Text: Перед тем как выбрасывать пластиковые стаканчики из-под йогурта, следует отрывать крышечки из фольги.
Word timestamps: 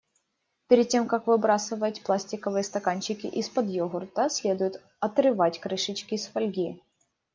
Перед 0.67 0.87
тем 0.89 1.07
как 1.07 1.27
выбрасывать 1.27 2.01
пластиковые 2.01 2.63
стаканчики 2.63 3.27
из-под 3.27 3.67
йогурта, 3.69 4.31
следует 4.31 4.81
отрывать 4.99 5.59
крышечки 5.59 6.15
из 6.15 6.25
фольги. 6.25 6.81